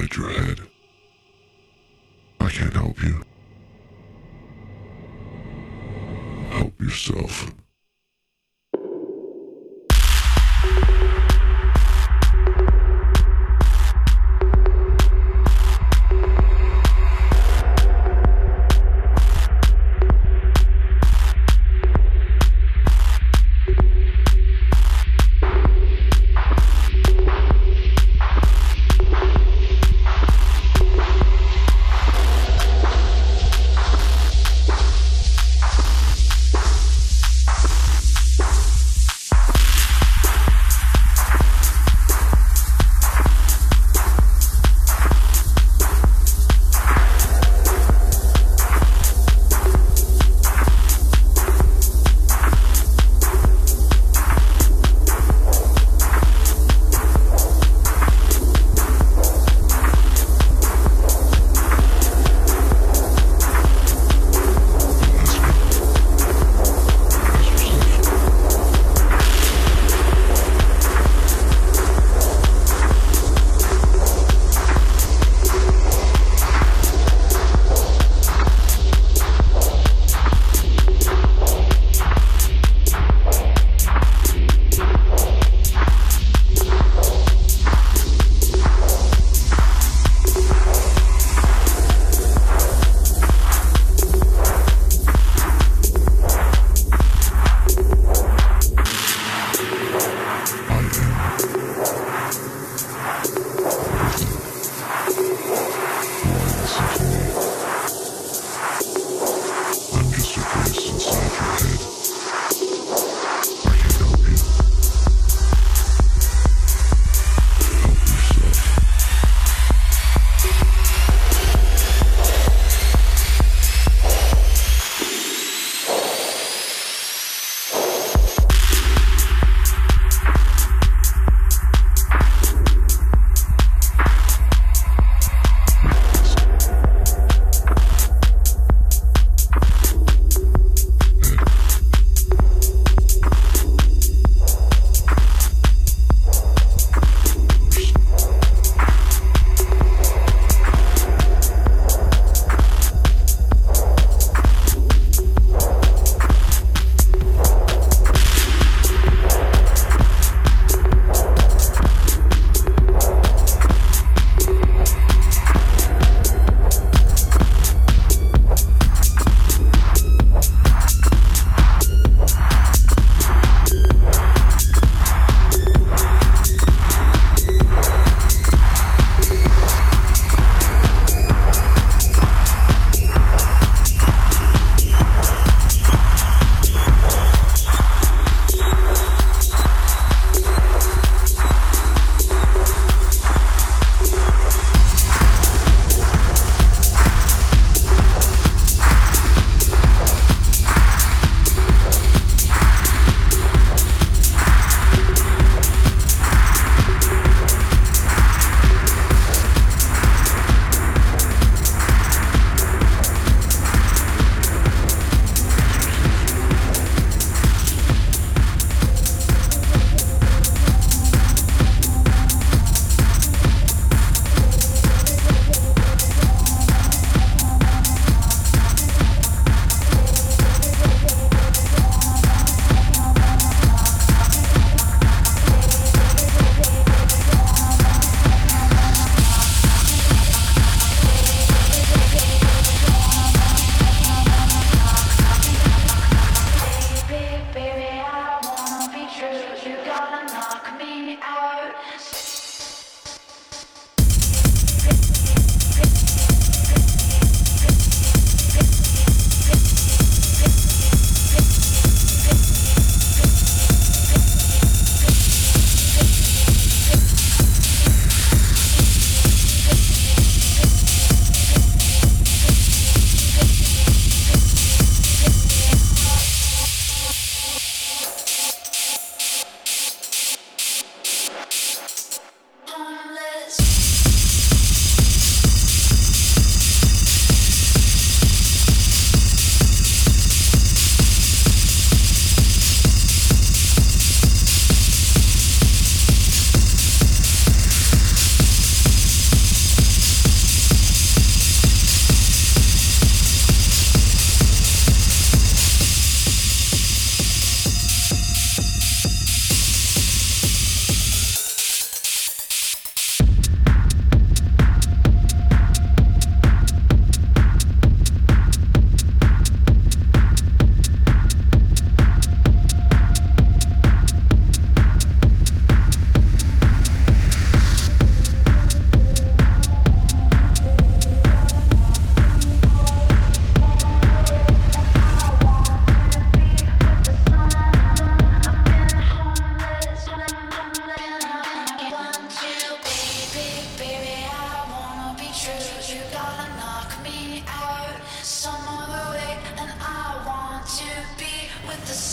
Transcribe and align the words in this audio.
inside 0.00 0.16
your 0.16 0.30
head. 0.30 0.60
I 2.40 2.48
can't 2.48 2.72
help 2.72 3.02
you. 3.02 3.22
Help 6.50 6.80
yourself. 6.80 7.54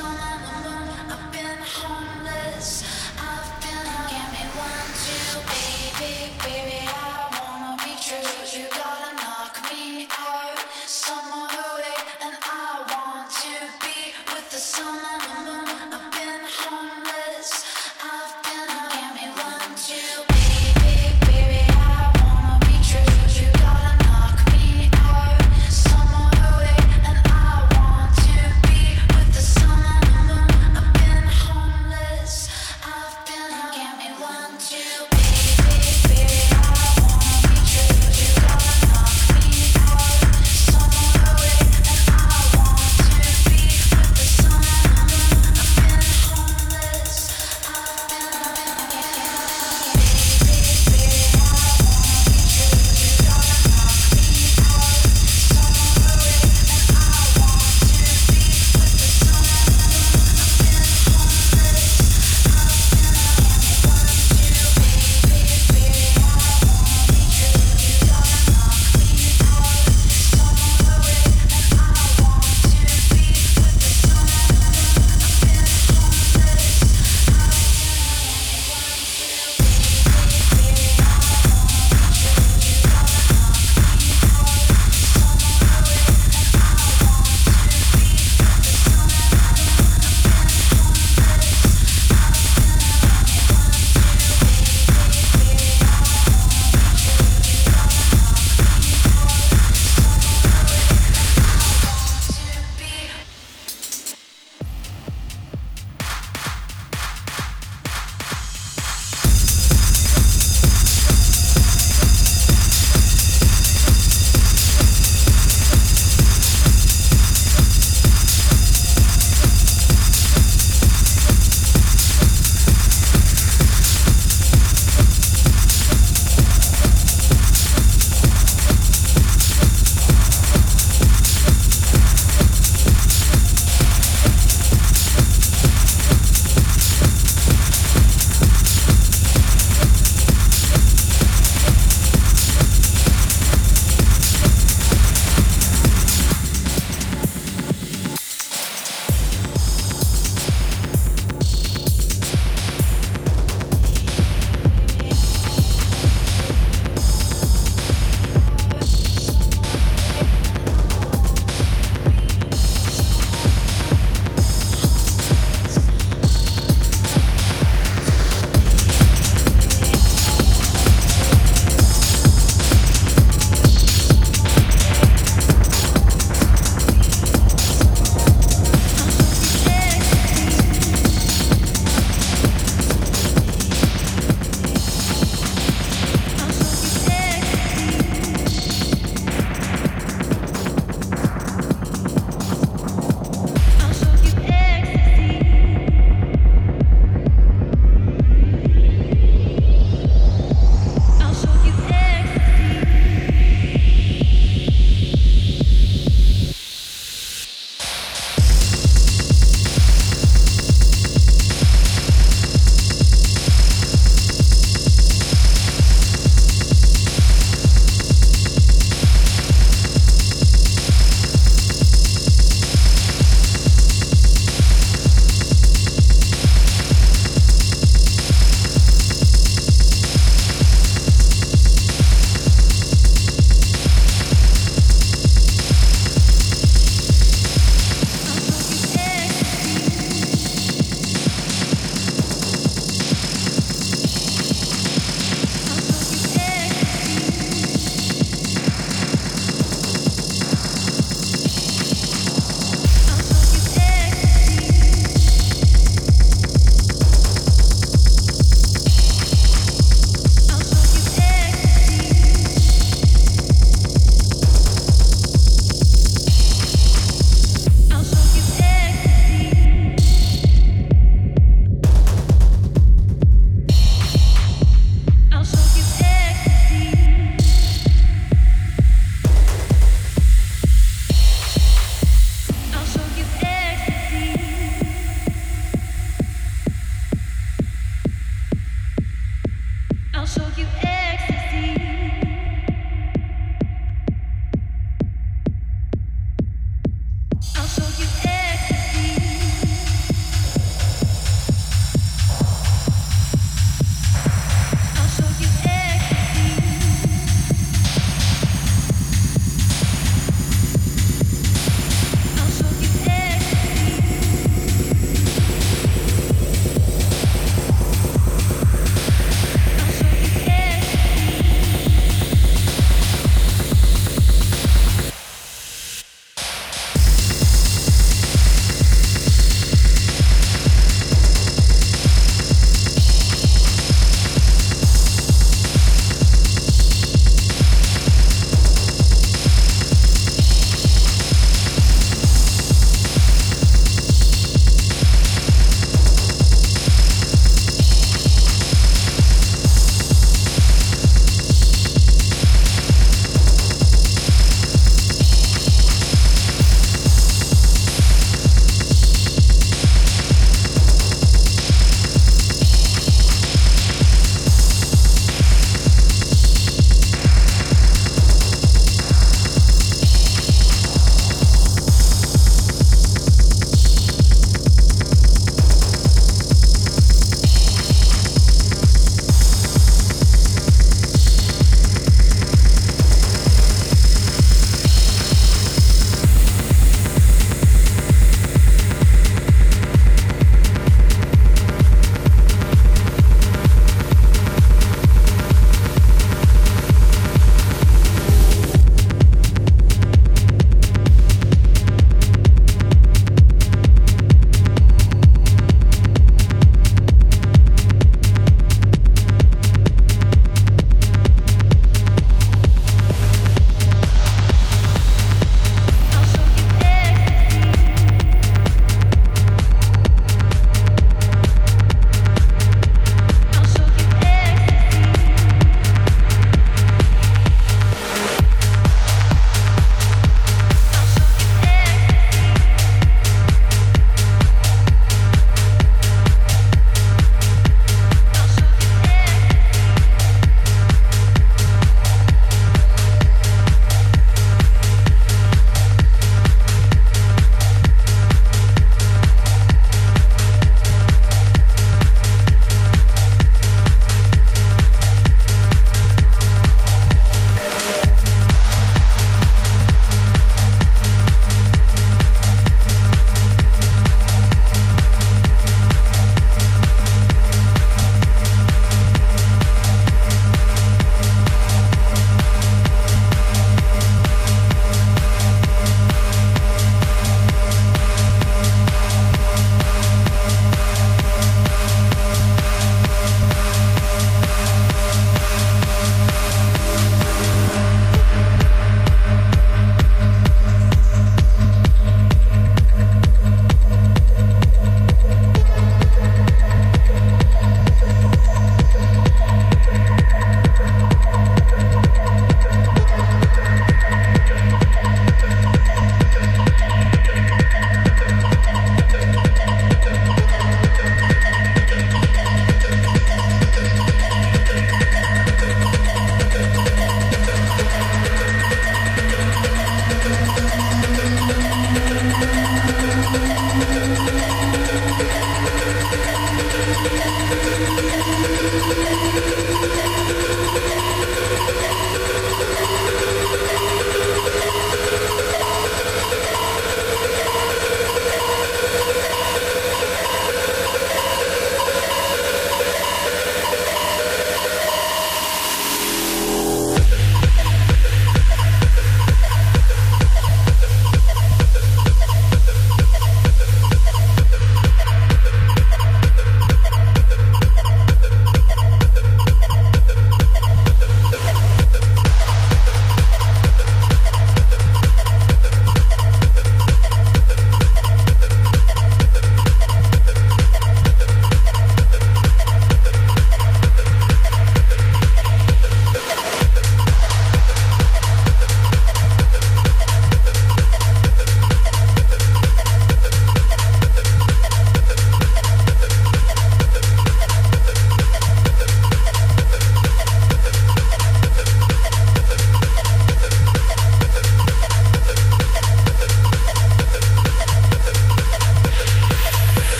With 0.00 0.31